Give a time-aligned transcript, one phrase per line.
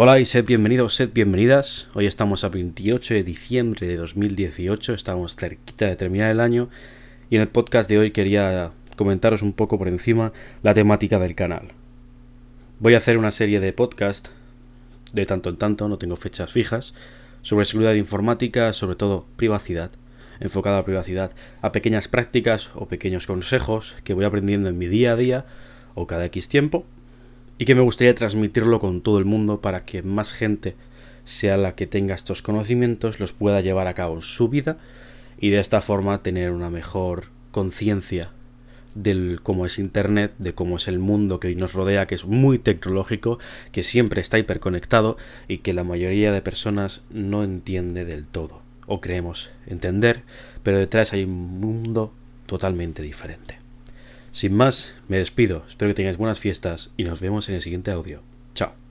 [0.00, 1.88] Hola y sed bienvenidos, sed bienvenidas.
[1.92, 6.68] Hoy estamos a 28 de diciembre de 2018, estamos cerquita de terminar el año
[7.30, 10.32] y en el podcast de hoy quería comentaros un poco por encima
[10.62, 11.72] la temática del canal.
[12.78, 14.28] Voy a hacer una serie de podcast
[15.12, 16.94] de tanto en tanto, no tengo fechas fijas,
[17.42, 19.90] sobre seguridad informática, sobre todo privacidad,
[20.38, 25.14] enfocada a privacidad, a pequeñas prácticas o pequeños consejos que voy aprendiendo en mi día
[25.14, 25.44] a día
[25.96, 26.86] o cada X tiempo
[27.58, 30.76] y que me gustaría transmitirlo con todo el mundo para que más gente
[31.24, 34.78] sea la que tenga estos conocimientos, los pueda llevar a cabo en su vida
[35.38, 38.30] y de esta forma tener una mejor conciencia
[38.94, 42.58] del cómo es Internet, de cómo es el mundo que nos rodea, que es muy
[42.58, 43.38] tecnológico,
[43.72, 45.16] que siempre está hiperconectado
[45.46, 50.22] y que la mayoría de personas no entiende del todo, o creemos entender,
[50.62, 52.12] pero detrás hay un mundo
[52.46, 53.57] totalmente diferente.
[54.32, 57.90] Sin más, me despido, espero que tengáis buenas fiestas y nos vemos en el siguiente
[57.90, 58.22] audio.
[58.54, 58.87] Chao.